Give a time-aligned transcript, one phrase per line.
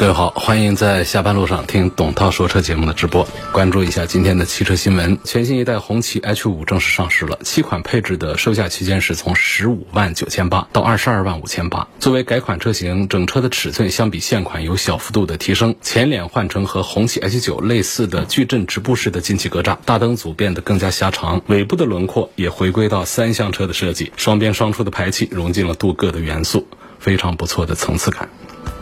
[0.00, 3.28] 各位好，欢迎在下班路上听董涛说车节目的直播。
[3.52, 5.18] 关注一下今天的汽车新闻。
[5.24, 11.86] 全新一代红旗 H 五正式上市了，七款配置的售价区间是从十五万九千八到二十二万五千八。
[11.98, 26.66] 作为改款车型，整车的尺寸相比现款有小幅度的提升，前脸换成和红旗 H 九类似的矩阵直布式的进气格栅，大灯组变得更加狭长，尾部的轮廓也回归到三厢车的设计，双边双出的排气融进了镀铬的元素，
[26.98, 28.30] 非常不错的层次感。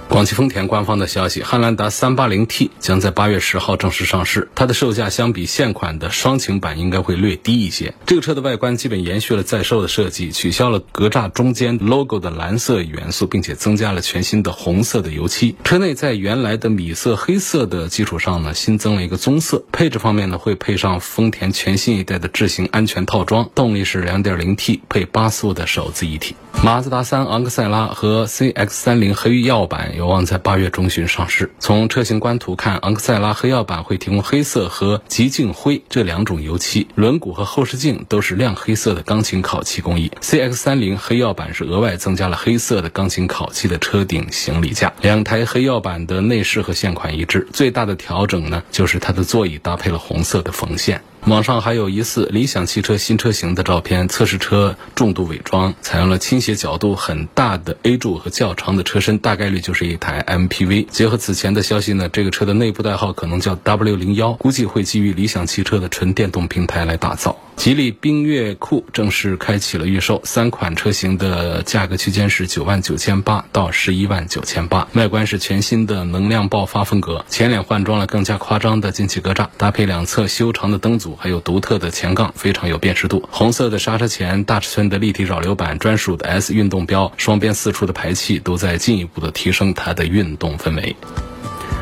[0.09, 4.49] 广汽丰田官方的消息，汉兰达 380T 将在八月十号正式上市。
[4.55, 7.95] 它的售价相比现款的双擎版应该会略低一些。
[8.07, 15.55] 这个车的外观基本延续了在售的设计，取消了格栅中间 logo 的蓝色元素，并且增加了全新的红色的油漆。
[15.63, 19.63] 车内在原来的米色、黑色的基础上呢，新增了一个棕色。
[19.71, 26.35] 配置方面呢，会配上丰田全新一代的智行安全套装，动力是 2.0T 配八速的手自一体。
[26.65, 31.51] 马自达三昂克赛拉和 CX-30 黑曜版有望在八月中旬上市。
[31.59, 40.11] 从车型官图看，昂克赛拉黑曜版会提供黑色和极净灰这两种油漆，轮毂和后视镜都是亮黑色的钢琴烤漆工艺。
[40.21, 44.93] CX-30 黑曜版是额外增加了黑色的钢琴烤漆的车顶行李架。
[45.03, 51.03] 两台黑曜版的内饰和现款一致，最大的调整呢就是它的座椅搭配了红色的缝线。
[51.29, 60.87] 网上还有疑似理想汽车新车型的照片，测试车重度伪装，采用了倾斜角度很大的 A 柱和较长的车身，大概率就是一台 MPV。
[60.87, 67.37] 结合此前的消息呢，这个车的内部代号可能叫 W 零幺，估计会基于理想汽车的纯电动平台来打造。
[67.59, 74.87] 吉利缤越酷正式开启了预售，三款车型的价格区间是九万九千八到十一万九千八。
[74.95, 83.29] 外观是全新的能量爆发风格，前脸换装了更加夸张的进气格栅，搭配两侧修长的灯组，还有独特的前杠，非常有辨识度。
[83.33, 90.95] 红色的刹车钳、大尺寸的立体扰流板、专属的 S 运动标、双边四处的排气，都在进一步的提升它的运动氛围。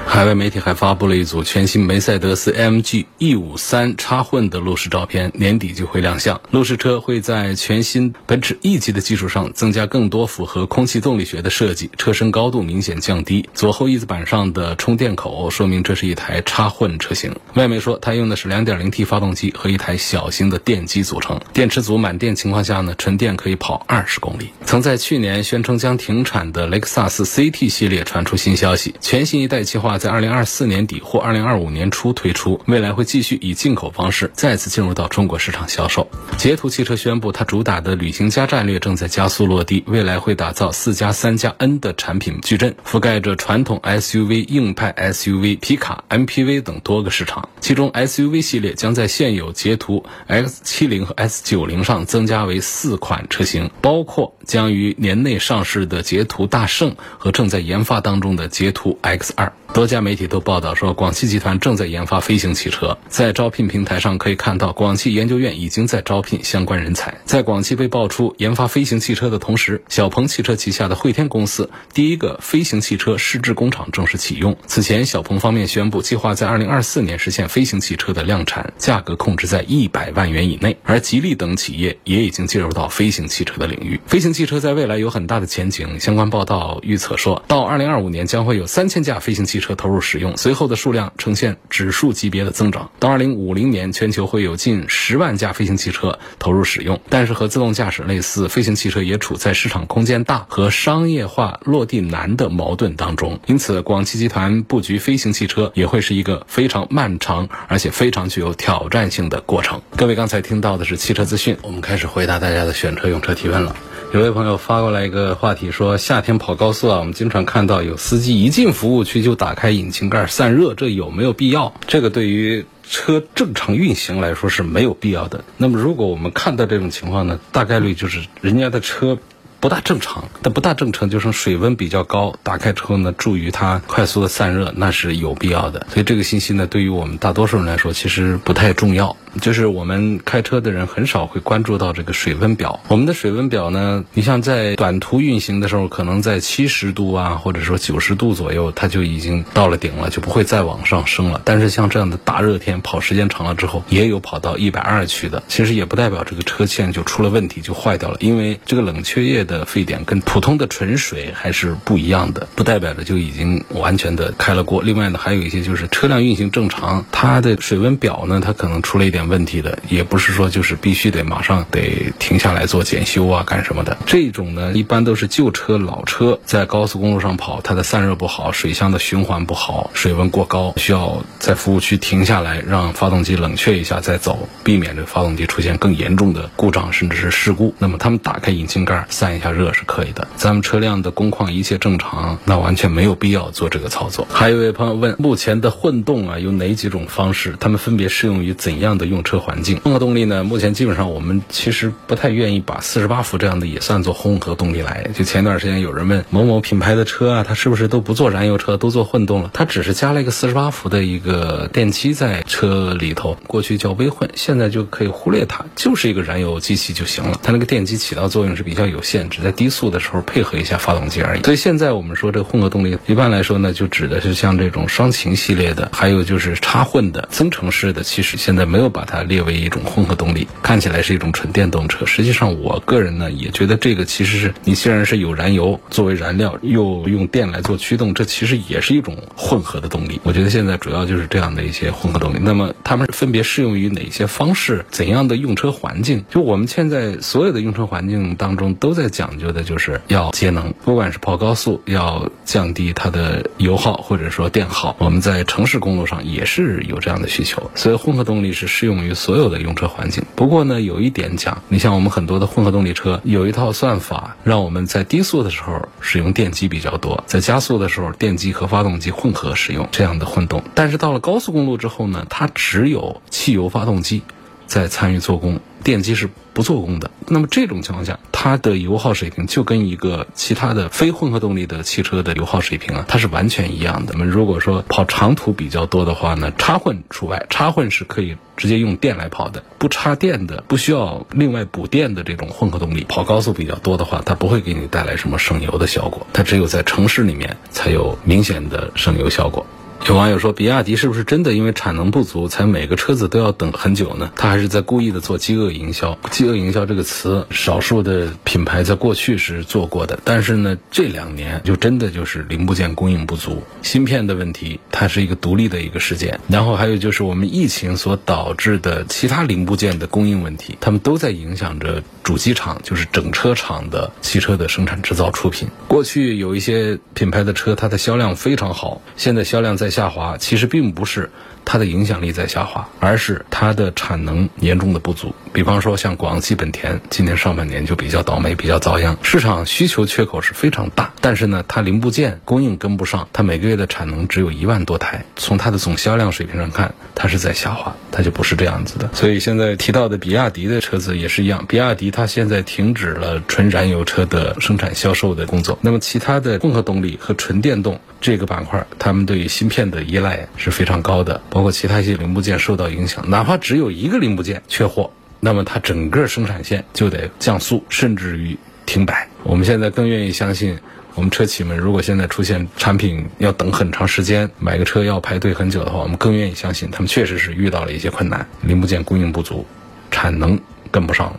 [0.08, 6.40] 海外媒体还发布了一组全新梅赛德斯 -MG E 五三插混的路试照片，年底就会亮相。
[6.52, 13.46] 路试车会在全新奔驰 E 级的基础上，增加更多符合空气动力学的设计，车身高度明显降低。
[13.52, 17.34] 左后翼子板上的充电口说明这是一台插混车型。
[17.54, 21.38] 外媒说它用的是 2.0T 发动机和一台小型的电机组成。
[21.52, 24.50] 电池组满电情况下呢，纯电可以跑二十公里。
[24.64, 29.95] 曾在去年宣称将停产的雷克萨斯 CT 系列传出新消息，全新一代计划。
[29.98, 36.08] 在二零二四年底或二零二五年初推出，未来会继续以进口方式再次进入到中国市场销售。
[36.36, 47.48] 捷途汽车宣布，它主打的旅行家战略正在加速落地，未来会打造四加三加 N 的产品矩阵，覆盖着传统 SUV、硬派 SUV、皮卡、MPV 等多个市场。
[47.60, 59.52] 其中 SUV 系列将在现有捷途 X 七零和 S 九零上增加为四款车型，包括将于年内上市的捷途大圣和正在研发当中的捷途 X 二。
[59.74, 62.96] 多家媒体都报道说，广汽集团正在研发飞行汽车。
[63.08, 67.18] 在招聘平台上可以看到，广汽研究院已经在招聘相关人才。
[67.26, 74.56] 在广汽被爆出研发飞行汽车的同时，小鹏汽车旗下的汇天公司第一个飞行汽车试制工厂正式启用。
[74.66, 80.78] 此前，小鹏方面宣布，计划在2024年实现飞行汽车的量产，价格控制在一百万元以内。
[80.84, 84.00] 而吉利等企业也已经进入到飞行汽车的领域。
[84.06, 85.98] 飞行汽车在未来有很大的前景。
[85.98, 89.56] 相关报道预测说，到2025年将会有三千架飞行汽。
[89.56, 92.90] 车投入使用，随后的数量呈现指数级别的增长。
[93.00, 97.00] 到二零五零年，全球会有近十万架飞行汽车投入使用。
[97.08, 103.40] 但是和自动驾驶类似，飞行汽车也处在市场空间大和商业化落地难的矛盾当中。
[103.46, 109.80] 因此，广汽集团布局飞行汽车也会是一个非常漫长而且非常具有挑战性的过程。
[109.96, 113.74] 各位刚才听到的是汽车资讯，我们开始回答大家的选车用车提问了。
[114.12, 121.74] 有位朋友发过来一个话题，说夏天跑高速啊，我们经常看到有司机一进服务区就打开引擎盖散热，这有没有必要？
[121.86, 125.44] 这个对于车正常运行来说是没有必要的。
[125.56, 129.18] 那么如果我们看到这种情况呢，大概率就是人家的车
[129.60, 130.24] 不大正常。
[130.42, 135.86] 但不大正常就是水温比较高，打开之后呢，助于它快速的散热，那是有必要的。
[135.92, 139.16] 所以这个信息呢，对于我们大多数人来说，其实不太重要。
[139.42, 142.80] 就是我们开车的人很少会关注到这个水温表。
[142.88, 151.42] 我们的水温表呢，你像在短途运行的时候，可能在七十度啊，或者说九十度左右，它就已经到了顶了，就不会再往上升了。
[151.44, 155.42] 但是像这样的大热天跑时间长了之后，也有跑到一百二去的。
[155.48, 164.82] 其实也不代表这个车线就出了问题就坏掉了，因为这个冷却液的沸点跟普通的纯水还是不一样的，不代表着就已经完全的开了锅。
[164.82, 169.26] 另外呢，还有一些就是车辆运行正常，它的水温表呢，它可能出了一点。
[169.26, 187.74] 问题的也不是说就是必须得马上得停下来做检修啊干什么的，这种呢一般都是旧车老车在高速公路上跑，它的散热不好，水箱的循环不好，水温过高，需要在服务区停下来让发动机冷却一下再走，避免这发动机出现更严重的故障甚至是事故。
[187.78, 190.28] 那么他们打开引擎盖散一下热是可以的。
[190.36, 194.28] 咱们车辆的工况一切正常，那完全没有必要做这个操作。
[194.30, 197.56] 还有一位朋友问，目前的混动啊有哪几种方式？
[197.58, 199.06] 它们分别适用于怎样的？
[199.06, 200.42] 用车环境混合动力呢？
[200.42, 205.08] 目前基本上我们其实不太愿意把四十八伏这样的也算作混合动力来。
[205.14, 209.50] 就前段时间有人问某某品牌的车啊，它是不是都不做燃油车，都做混动了？
[209.52, 217.38] 它只是加了一个四十八伏的一个电机在车里头，过去叫微混，现在就可以忽略它，就是一个燃油机器就行了。
[217.44, 221.42] 它那个电机起到作用是比较有限，只在低速的时候配合一下发动机而已。
[221.42, 232.06] 所以现在我们说这个混合动力，一般来说呢，就指的是像这种双擎系列的，还有就是插混的增程式的，其实现在没有把它列为一种混合动力，看起来是一种纯电动车。
[232.06, 240.20] 实际上，我个人呢也觉得这个其实是你既然是有燃油作为燃料，又用电来做驱动，这其实也是一种混合的动力。
[240.22, 242.38] 我觉得现在主要就是这样的一些混合动力。
[242.40, 244.84] 那么它们分别适用于哪些方式？
[244.90, 246.24] 怎样的用车环境？
[246.30, 257.70] 就我们现在所有的用车环境当中都在讲究的就是要节能，不管是跑高速要降低它的油耗或者说电耗，我们在城市公路上也是有这样的需求。
[257.76, 259.36] 所以混合动力是适用于所。
[259.36, 260.24] 有的用车环境。
[260.34, 270.62] 不过呢，有一点讲，你像我们很多的混合动力车，有一套算法，让我们在低速的时候使用电机比较多，在加速的时候电机和发动机混合使用这样的混动。
[270.74, 274.22] 但是到了高速公路之后呢，它只有汽油发动机
[274.66, 275.60] 在参与做工。
[275.86, 284.12] 电机是不做功的，那么这种情况下，它的油耗水平就跟一个其他的非混合动力的汽车的油耗水平啊，它是完全一样的。
[284.14, 299.64] 那么如果说跑长途比较多的话呢，插混除外，插混是可以直接用电来跑的，不插电的，不需要另外补电的这种混合动力，跑高速比较多的话，它不会给你带来什么省油的效果，它只有在城市里面才有明显的省油效果。
[300.04, 304.30] 有网友说，比亚迪是不是真的因为产能不足，才每个车子都要等很久呢？
[304.36, 306.16] 他还是在故意的做饥饿营销。
[306.30, 316.38] 饥饿营销这个词，少数的品牌在过去是做过的，但是呢，这两年就真的就是零部件供应不足，芯片的问题，它是一个独立的一个事件。
[316.46, 325.66] 然后还有就是我们疫情所导致的其他零部件的供应问题，他们都在影响着主机厂，就是整车厂的汽车的生产制造出品。
[325.88, 329.85] 过去有一些品牌的车，它的销量非常好，现在销量在。
[329.86, 331.30] 在下滑其实并不是
[331.64, 335.32] 它的影响力在下滑，而是它的产能严重的不足。
[335.52, 339.16] 比方说像广汽本田，今年上半年就比较倒霉，比较遭殃。
[339.22, 345.24] 市场需求缺口是非常大，但是呢，它零部件供应跟不上，它每个月的产能只有一万多台。
[345.36, 349.08] 从它的总销量水平上看，它是在下滑，它就不是这样子的。
[349.12, 355.78] 所以现在提到的比亚迪的车子也是一样，比亚迪它现在停止了纯燃油车的生产销售的工作。
[355.80, 365.10] 那么其他的混合动力和纯电动这个板块，他们对芯片的依赖是非常高的，包括其他一些零部件受到影响，哪怕只有一个零部件缺货。
[365.38, 368.56] 那么它整个生产线就得降速，甚至于
[368.86, 369.28] 停摆。
[369.42, 370.78] 我们现在更愿意相信，
[371.14, 379.64] 我们车企们如果现在出现产品要等很长时间，买个车要排队很久的话，我们更愿意相信他们确实是遇到了一些困难，零部件供应不足，
[380.10, 380.58] 产能
[380.90, 381.36] 跟不上了。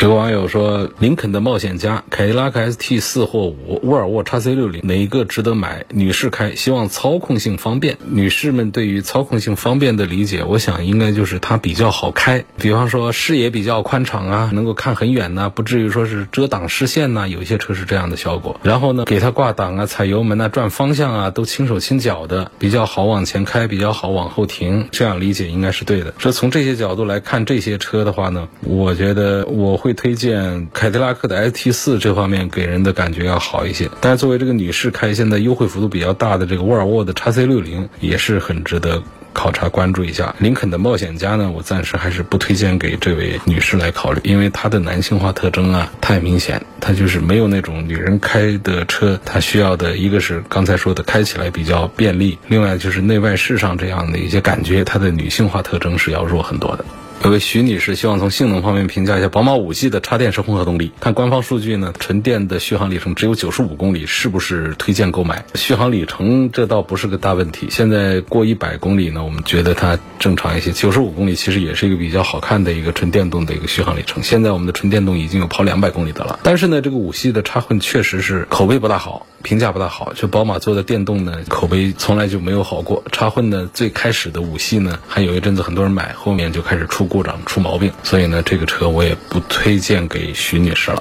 [0.00, 5.86] 有个网友说：“林肯的冒险家、凯迪拉克 ST 四或五、沃尔沃 x C 六零，哪一个值得买？
[5.88, 7.96] 女士开，希望操控性方便。
[8.10, 12.44] 女士们对于操控性方便的理解，我想应该就是它比较好开。
[12.58, 17.28] 比方说视野比较宽敞啊，能够看很远呐，不至于说是遮挡视线呐。
[17.28, 18.60] 有些车是这样的效果。
[18.64, 24.88] 然后呢，给它挂档啊、踩油门啊、转方向啊，都轻手轻脚的，比较好往前开，比较好往后停。
[24.90, 26.12] 这样理解应该是对的。
[26.18, 39.02] 说从这些角度来看这些车的话呢，我觉得我。”会推荐凯迪拉克的 ST 四这方面给人的感觉要好一些，但是作为这个女士开，现在优惠幅度比较大的这个沃尔沃的 x C 六零也是很值得
[39.34, 40.34] 考察关注一下。
[40.38, 56.86] 林肯的冒险家呢，我暂时还是不推荐给这位女士来考虑，因为它的男性化特征啊太明显，它就是没有那种女人开的车，它需要的一个是刚才说的开起来比较便利，另外就是内外饰上这样的一些感觉，它的女性化特征是要弱很多的。
[57.24, 60.92] 各位徐女士希望从性能方面评价一下宝马五系的插电式混合动力。
[61.00, 65.42] 看官方数据呢，纯电的续航里程只有九十五公里，是不是推荐购买？
[65.54, 67.68] 续航里程这倒不是个大问题。
[67.70, 70.70] 现在过一百公里呢，我们觉得它正常一些。
[70.72, 74.22] 九十五公里其实也是一个比较好看的一个纯电动的一个续航里程。
[74.22, 76.40] 现在我们的纯电动已经有跑两百公里的了。
[76.42, 79.26] 但是呢，这个五系的插混确实是口碑不大好。
[79.42, 83.04] 评价不大好，就宝马做的电动呢，口碑从来就没有好过。
[83.12, 91.00] 插混呢，最开始的五系呢，还有一阵子很多人买，后面就开始出故障、出毛病，所以呢，这个车我也不推荐给徐女士了。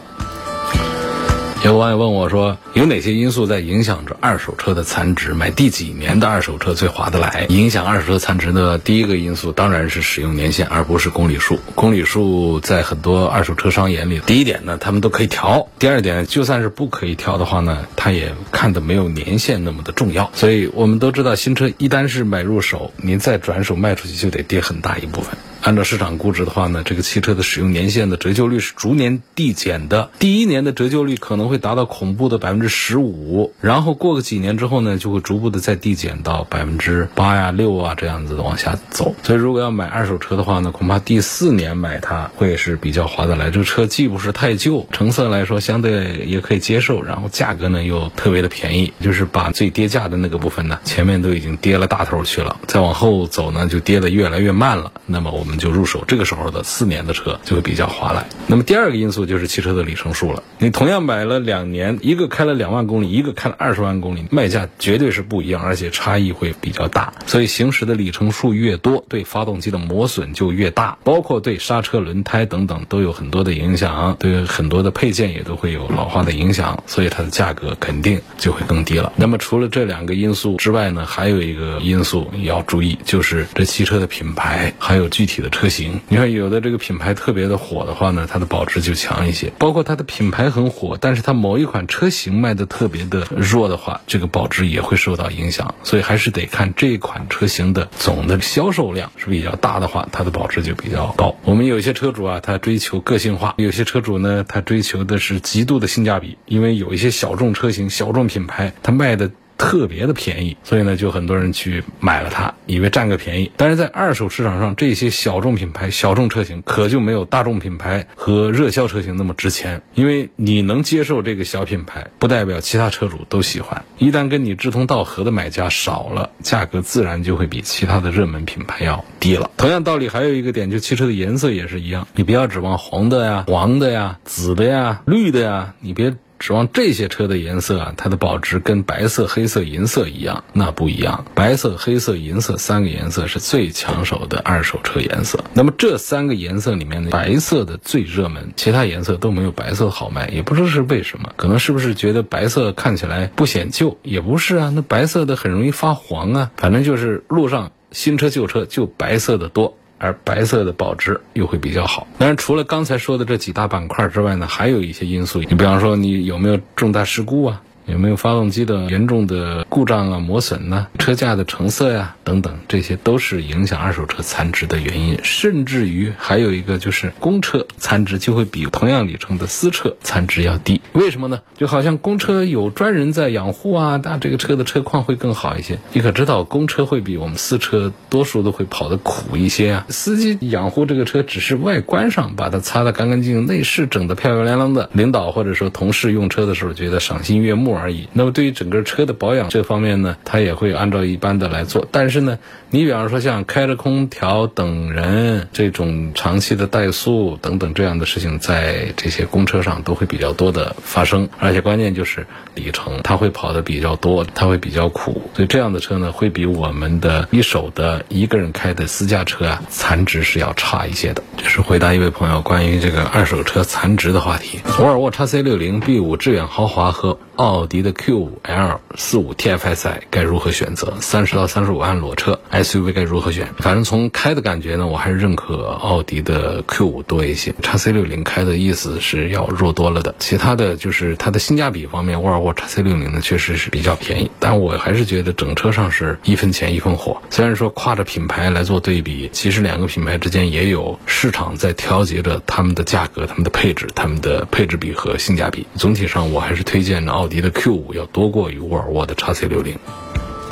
[1.65, 5.34] 有网友问我说：“有哪些因素在影响着二手车的残值？
[5.34, 7.48] 买第几年的二手车最划得来？
[7.50, 11.58] 影响二手车残值的第一个因素当然是使用年限，而不是公里数。
[11.74, 20.29] 公里数在很多二手车商眼里，第一点呢，他们都可以调；第二点，就算是不可以调的话呢，他也看的没有年限那么的重要。
[20.36, 30.10] 所以我们都知道，新车一旦是买入手，您再转手卖出去，就得跌很大一部分。”按照市场估值的话呢，这个汽车的使用年限的折旧率是逐年递减的。
[30.20, 39.15] 第一年的折旧率可能会达到恐怖的百分之十五，然后过个几年之后呢，就会逐步的再递减到百分之八呀、六啊这样子的往下走。
[39.24, 43.50] 所以如果要买二手车的话呢，恐怕第四年买它会是比较划得来。
[43.50, 54.91] 这个车既不是太旧，成色来说相对也可以接受，然后价格呢又特别的便宜，就是把最跌价的那个部分呢，前面都已经跌了大头去了，再往后走呢就跌得越来越慢了。
[55.05, 55.52] 那么我们。
[55.57, 58.25] 就入手这个时候的四年的车就会比较划来。
[58.48, 60.41] 那么第二个因素就是汽车的里程数了。
[60.57, 67.13] 你同样买了两年，一个开了两万公里，一个开了二十万公里，卖价绝对是不一样，而且差异会比较大。
[67.25, 79.12] 所以行驶的里程数越多，对发动机的磨损就越大，包括对刹车、轮胎等等都有很多的影响，对很多的配件也都会有老化的影响，所以它的价格肯定就会更低了。
[79.17, 85.33] 那么除了这两个因素之外呢，还有一个因素要注意，就是这汽车的品牌还有具体。
[85.43, 89.51] 的车型，你看有的这个品牌特别的火的话呢，它的保值就强一些。
[89.59, 95.75] 包括它的品牌很火，但是它某一款车型卖的特别的弱的话，这个保值也会受到影响。
[95.83, 101.35] 所以还是得看这一款车型的总的销售量是比较大的话，它的保值就比较高。
[101.43, 106.38] 我们有些车主啊，他追求个性化；有些车主呢，他追求的是极度的性价比。
[106.45, 109.29] 因为有一些小众车型、小众品牌，它卖的。
[109.63, 113.50] 特别的便宜，所以呢，就很多人去买了它，以为占个便宜。
[113.55, 119.82] 但是在二手市场上，这些小众品牌、小众车型可就没有大众品牌和热销车型那么值钱。
[119.96, 123.86] 因为你能接受这个小品牌，不代表其他车主都喜欢。
[123.98, 129.50] 一旦跟你志同道合的买家少了，价格自然就会比其他的热门品牌要低了。
[129.55, 136.13] 同样道理，还有一个点，就汽车的颜色也是一样，你不要指望红的呀、黄的呀、紫的呀、绿的呀，你别。
[136.43, 141.23] 指望这些车的颜色啊，它的保值跟白色、黑色、银色一样，那不一样。
[141.33, 145.41] 白色、黑色、银色三个颜色是最抢手的二手车颜色。
[145.53, 150.27] 那么这三个颜色里面呢，白色的最热门，其他颜色都没有白色好卖。
[150.27, 153.97] 也不知道是为什么，可能是不是觉得白色看起来不显旧？
[154.03, 156.51] 也不是啊，那白色的很容易发黄啊。
[156.57, 159.77] 反正就是路上新车旧车就白色的多。
[160.03, 162.05] 而白色的保值又会比较好。
[162.17, 165.39] 当然，除了刚才说的这几大板块之外呢，还有一些因素。
[165.39, 167.62] 你比方说，你有没有重大事故啊？
[167.85, 170.87] 有没有发动机的严重的故障啊、磨损呢？
[170.97, 175.19] 车架的成色呀，等等，这些都是影响二手车残值的原因。
[175.23, 180.81] 甚至于还有一个就是公车残值就会比同样里程的私车残值要低。
[180.93, 181.41] 为什么呢？
[181.57, 185.77] 就好像公车有专人在养护啊，那这个车的车况会更好一些。
[185.91, 189.85] 你可知道，公车会比我们私车多数都会跑得苦一些啊。
[189.89, 194.89] 司机养护这个车只是外观上把它擦得干干净净，内饰整得漂漂亮亮的。
[194.93, 197.72] 领导或者说同事用车的时候觉得赏心悦目。
[197.77, 198.07] 而已。
[198.13, 201.87] 那么对于整个车的保养这方面呢，他也会按照一般的来做。
[201.91, 202.37] 但是呢，
[202.73, 211.29] 你比方说像开着空调等人这种长期的怠速等等这样的事情，在这些公车上都会比较多的发生。
[211.37, 212.25] 而且关键就是
[212.55, 215.29] 里程，它会跑的比较多，它会比较苦。
[215.35, 221.21] 所以这样的车呢，会比我们的一手的一个人开的私家车啊，残值是要差一些的。
[221.37, 224.59] 就是是回答一位朋友关于这个二手车残值的话题。
[224.79, 230.95] 沃尔沃 x C 六零、B 五致远豪华和奥迪的 Q 五 L 四五 TFSI 该如何选择？
[230.99, 233.48] 三十到三十五万裸车 SUV 该如何选？
[233.58, 237.53] 反正从开的感觉呢，我还是认可奥迪的 Q 五多一些。
[237.62, 240.15] x C 六零开的意思是要弱多了的。
[240.20, 247.22] 其他的就是它的性价比方面，沃尔沃 x C 六零呢确实是比较便宜，但我还是觉得整车上是一分钱一分货。
[247.29, 255.67] 虽然说跨着品牌来做对比，其实两个品牌之间也有市场在调节着他们的价格、他们的配置、他们的配置比和性价比。
[255.75, 259.77] 总体上，我还是推荐奥迪的 Q 五要多过于沃尔沃的 x C 六零。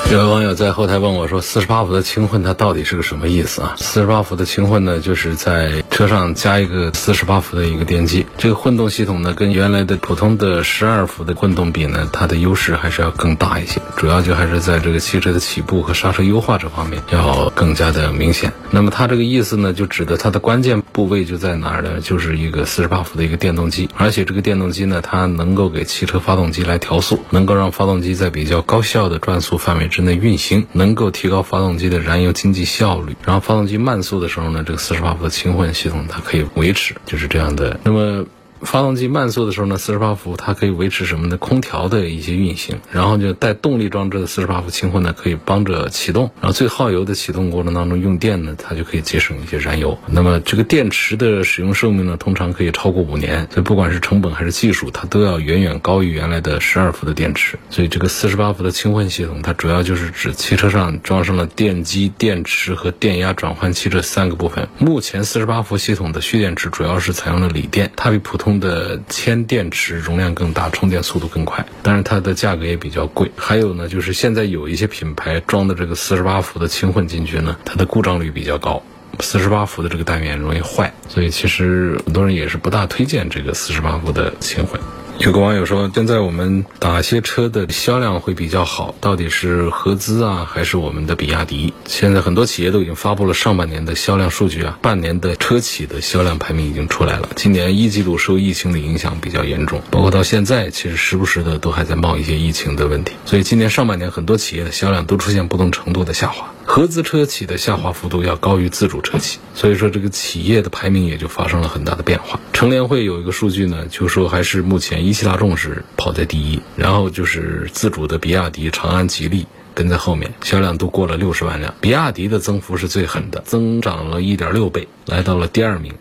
[0.10, 8.26] 有位网友在后台问我说：“四十八伏的轻混它到底是个什么意思啊？”四十八伏的轻混呢，就是在车上加一个四十八伏的一个电机。
[8.38, 13.82] 这个混动系统呢，跟原来的普通的十二伏的混动比呢，它的优势还是要更大一些。
[13.96, 18.52] 主要就还是在这个汽车的起步和刹车优化这方面要更加的明显。
[18.70, 22.02] 那么它这个意思呢，就指的它的关键部位就在哪儿呢？
[22.02, 33.16] 就是一个四十八伏的一个电动机，而且这个电动机呢，它能够给汽车发动机来调速，能够让发动机在比较高效的转速范围之内运行，能够提高发动机的燃油经济效率。
[33.24, 37.80] 然后发动机慢速的时候呢，这个四十八伏的轻混系统它可以维持，就是这样的。
[37.84, 38.26] 那么
[38.64, 41.38] 发动机慢速的时候呢，四十八伏它可以维持什么呢？
[41.38, 49.98] 空调的一些运行，然后就带动力装置的四十八伏轻混呢，可以帮着启动，然后最耗油的启动过程当中用电呢，它就可以节省一些燃油。
[50.08, 57.58] 那么这个电池的使用寿命呢，通常可以超过五年，所以不管是成本还是技术，它都要远远高于原来的十二伏的电池。
[57.70, 64.68] 所以这个四十八伏的轻混系统，它主要就是指汽车上装上了电机、电池和电压转换器这三个部分。
[64.78, 73.32] 目前四十八伏系统的蓄电池主要是采用了锂电，它比普通的铅电池容量更大，充电速度更快，当然它的价格也比较贵。
[73.36, 78.82] 还有呢，就是现在有一些品牌装的这个四十八伏的轻混进去呢，它的故障率比较高，
[79.20, 84.80] 四十八伏的这个单元容易坏，所以其实很多人也是不大推荐这个四十八伏的轻混。
[85.24, 88.96] 有个网友说，现在我们哪些车的销量会比较好？
[89.00, 91.76] 到底是合资啊，还是我们的比亚迪？
[91.86, 97.30] 现在很多企业都已经发布了上半年的销量数据啊，半年的车企的销量排名已经出来了。
[97.36, 103.14] 今年一季度受疫情的影响比较严重，包括到现在，其实时不时的都还在冒一些疫情的问题。
[103.26, 112.40] 所以今年上半年很多企业的销量都出现不同程度的下滑，合资车企的下滑幅度要高于自主车企，所以说这个企业的排名也就发生了很大的变化。
[112.54, 121.76] 乘联会有一个数据呢，就说还是目前一汽大众是跑在第一，然后就是自主的比亚迪、长安、吉利跟在后面，销量都过了六十万辆。
[121.82, 125.94] 比亚迪的增幅是最狠的，增长了一点六倍，来到了第二名。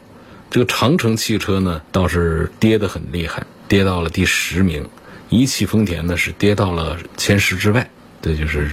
[0.52, 4.88] 这个长城汽车呢，倒是跌得很厉害，跌到了第十名。
[5.30, 7.90] 一汽丰田呢是跌到了前十之外，
[8.22, 8.70] 这就是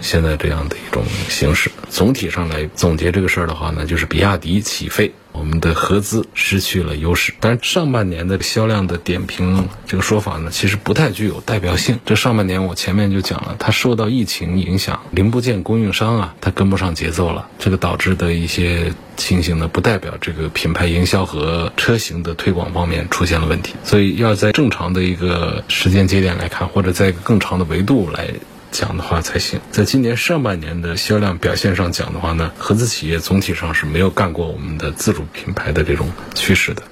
[0.00, 1.70] 现在这样的一种形式。
[1.88, 5.12] 总体上来总结这个事儿的话呢，就是比亚迪起飞。
[5.32, 12.00] 我们的合资失去了优势，但是上半年的销量的点评这个说法呢，其实不太具有代表性。
[12.04, 23.76] 这上半年我前面就讲了，它受到疫情影响，零部件供应商啊，它跟不上节奏了，这个导致的一些情形呢，不代表这个品牌营销和车型的推广方面出现了问题。
[23.84, 28.28] 所以要在正常的一个时间节点来看，或者在一个更长的维度来。
[28.70, 29.60] 讲的话才行。
[29.70, 36.82] 在今年上半年的销量表现上讲的话呢，合资企业总体上是没有干过我们的自主品牌的这种趋势的。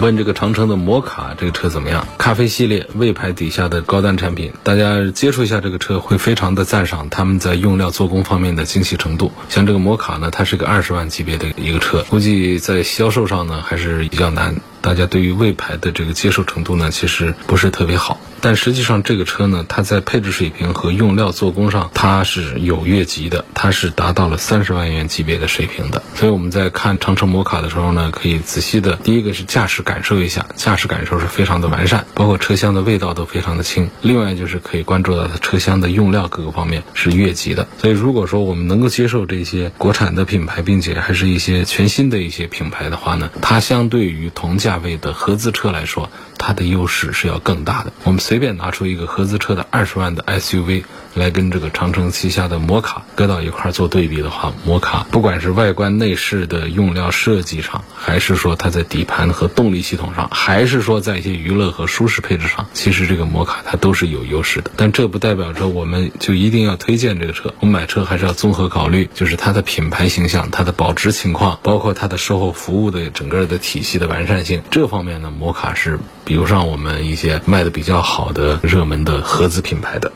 [0.00, 2.04] 问这个长城的摩卡这个车怎么样？
[2.18, 9.30] 咖啡系列魏牌底下的高端产品，大家接触一下这个车会非常的赞赏他们在用料做工方面的精细程度。
[9.48, 14.56] 像这个摩卡呢，它是个二十万级别的一个车，估计在销售上呢还是比较难。
[14.80, 18.18] 大家对于魏牌的这个接受程度呢，其实不是特别好。
[18.42, 26.02] 但实际上这个车呢，它在配置水平和用料做工上，它是有越级的，它是达到了三十万元级别的水平的。
[26.16, 33.88] 所以我们在看长城摩卡的时候呢，可以仔细的，第一个是驾驶感受一下，驾驶感受是非常的完善，包括车厢的味道都非常的轻。
[34.00, 37.68] 另外就是可以关注到它车厢的用料各个方面是越级的。
[37.78, 46.10] 所以如果说我们能够接受这些国产的品牌，并且还是一些全新的一些品牌的话呢，它相对于同价位的合资车来说，
[46.42, 47.92] 它的优势是要更大的。
[48.04, 50.82] 我们随便拿出一个合资车的二十万的 SUV
[51.14, 64.70] 来跟这个长城旗下的摩卡搁到一块做对比的话，摩卡不管是外观内饰的用料设计上，还是说它在底盘和动力系统上，还是说在一些娱乐和舒适配置上，其实这个摩卡它都是有优势的。
[64.76, 67.54] 但这不代表着我们就一定要推荐这个车。
[67.60, 74.62] 我们买车还是要综合考虑，就是它的品牌形象、它的保值情况，包括它的售后服务的整个的体系的完善性。
[74.70, 75.98] 这方面呢，摩卡是
[76.32, 80.10] 比不上我们一些卖的比较好的热门的合资品牌的。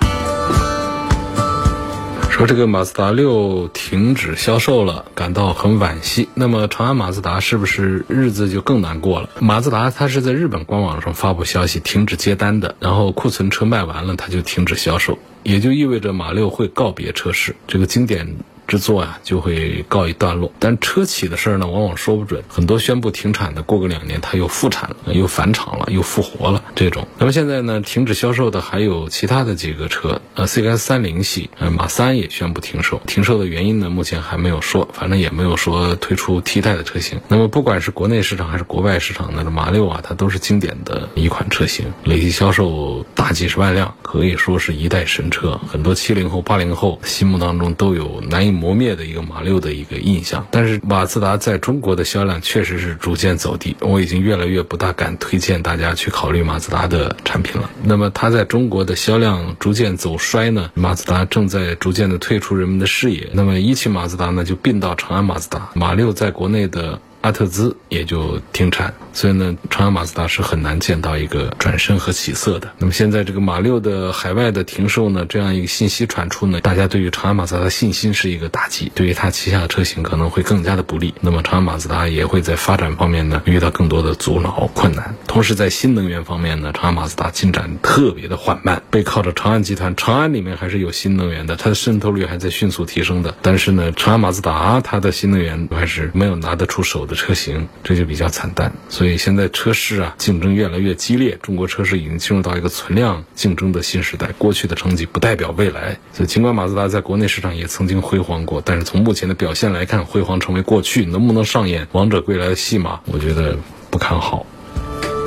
[2.30, 6.30] 说这个马自达六停止销售了，感到很惋惜。
[6.32, 9.28] 那么长安马自达是不是日子就更难过了？
[9.40, 17.54] 马自达它是在日本官网上发布消息停止接单的，然后库存车卖完了，它就停止销售，也就意味着马六会告别车市。
[17.66, 18.36] 这个经典。
[18.66, 22.42] 制作啊就会告一段落，但车企的事儿呢，往往说不准。
[22.48, 27.06] 很多宣布停产的，过个两年它又复产了，又返厂了，又复活了这种。
[27.18, 33.00] 那么现在呢，停止销售的还有其他的几个车，呃，CX 三零系，呃，马三也宣布停售。
[33.06, 37.20] 停售的原因呢，目前还没有说，反正也没有说推出替代的车型。
[37.28, 45.60] 那么不管是国内市场还是国外市场，那个马六啊，它都是经典的一款车型，累计销售大几十万辆，可以说是一代神车。
[45.68, 48.55] 很多七零后、八零后心目当中都有难以。
[48.56, 57.70] 磨灭的一个马六的一个印象，但是马自达在中国的销量确实是逐渐走低，我已经越来越不大敢推荐大家去考虑马自达的产品了。
[57.84, 60.70] 那么它在中国的销量逐渐走衰呢？
[60.74, 63.28] 马自达正在逐渐的退出人们的视野。
[63.32, 67.00] 那么一汽马自达呢就并到长安马自达，马六在国内的。
[67.26, 72.70] 阿特兹也就停产，所以呢，长安马自达是很难见到一个转身和起色的。
[72.78, 81.12] 那么现在这个马六的海外的停售呢，这样一个信息传出呢，大家对于长安马自达的信心是一个打击，对于它旗下的车型可能会更加的不利。
[81.20, 85.16] 那么长安马自达也会在发展方面呢遇到更多的阻挠困难。
[85.26, 93.34] 同时在新能源方面呢，长安马自达进展特别的缓慢，背靠着长安集团，长安里面还是有新能源的，它的渗透率还在迅速提升的。
[93.42, 97.15] 但是呢，长安马自达它的新能源还是没有拿得出手的。
[97.16, 104.28] 车型这就比较惨淡，所以现在车市啊竞争越来越激烈，中国车市已经进入到一个存量竞争的新时代。
[104.38, 113.56] 过去的成绩不代表未来，所以尽管马自达在国内市场也曾经辉煌过，但是从目前的表现来看，辉煌成为过去，能不能上演王者归来的戏码，我觉得
[113.90, 114.46] 不看好。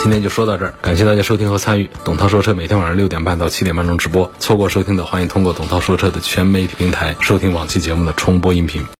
[0.01, 1.89] 今天就说到这儿，感谢大家收听和参与。
[2.05, 8.89] 董涛说车每天晚上六点半到七点半钟直播，错过收听的，欢迎通过董涛说车的全媒体平台收听往期节目的重播音频。